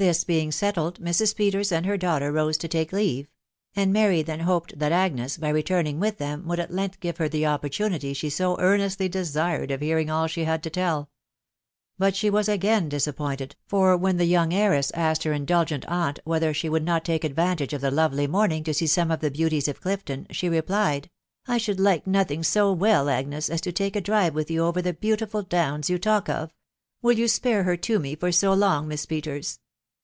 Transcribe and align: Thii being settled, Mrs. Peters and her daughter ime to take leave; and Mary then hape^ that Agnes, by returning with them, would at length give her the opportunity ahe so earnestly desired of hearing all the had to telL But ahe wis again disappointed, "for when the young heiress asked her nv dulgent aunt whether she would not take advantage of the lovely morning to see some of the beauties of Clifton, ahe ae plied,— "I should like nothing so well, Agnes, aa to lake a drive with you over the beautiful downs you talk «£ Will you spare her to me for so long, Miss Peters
Thii 0.00 0.28
being 0.28 0.52
settled, 0.52 1.00
Mrs. 1.00 1.34
Peters 1.34 1.72
and 1.72 1.84
her 1.84 1.96
daughter 1.96 2.28
ime 2.38 2.52
to 2.52 2.68
take 2.68 2.92
leave; 2.92 3.32
and 3.74 3.92
Mary 3.92 4.22
then 4.22 4.42
hape^ 4.42 4.78
that 4.78 4.92
Agnes, 4.92 5.36
by 5.38 5.48
returning 5.48 5.98
with 5.98 6.18
them, 6.18 6.46
would 6.46 6.60
at 6.60 6.70
length 6.72 7.00
give 7.00 7.16
her 7.16 7.28
the 7.28 7.46
opportunity 7.46 8.12
ahe 8.12 8.30
so 8.30 8.56
earnestly 8.60 9.08
desired 9.08 9.72
of 9.72 9.80
hearing 9.80 10.08
all 10.08 10.28
the 10.28 10.44
had 10.44 10.62
to 10.62 10.70
telL 10.70 11.08
But 11.98 12.14
ahe 12.22 12.30
wis 12.30 12.46
again 12.46 12.88
disappointed, 12.88 13.56
"for 13.66 13.96
when 13.96 14.18
the 14.18 14.24
young 14.26 14.52
heiress 14.54 14.92
asked 14.94 15.24
her 15.24 15.32
nv 15.32 15.46
dulgent 15.46 15.84
aunt 15.88 16.20
whether 16.22 16.54
she 16.54 16.68
would 16.68 16.84
not 16.84 17.04
take 17.04 17.24
advantage 17.24 17.72
of 17.72 17.80
the 17.80 17.90
lovely 17.90 18.28
morning 18.28 18.62
to 18.62 18.74
see 18.74 18.86
some 18.86 19.10
of 19.10 19.18
the 19.18 19.32
beauties 19.32 19.66
of 19.66 19.80
Clifton, 19.80 20.28
ahe 20.30 20.46
ae 20.58 20.62
plied,— 20.62 21.10
"I 21.48 21.58
should 21.58 21.80
like 21.80 22.06
nothing 22.06 22.44
so 22.44 22.70
well, 22.72 23.08
Agnes, 23.08 23.50
aa 23.50 23.56
to 23.56 23.72
lake 23.76 23.96
a 23.96 24.00
drive 24.00 24.36
with 24.36 24.48
you 24.48 24.62
over 24.64 24.80
the 24.80 24.94
beautiful 24.94 25.42
downs 25.42 25.90
you 25.90 25.98
talk 25.98 26.26
«£ 26.26 26.50
Will 27.02 27.18
you 27.18 27.26
spare 27.26 27.64
her 27.64 27.76
to 27.78 27.98
me 27.98 28.14
for 28.14 28.30
so 28.30 28.52
long, 28.54 28.86
Miss 28.86 29.04
Peters 29.04 29.58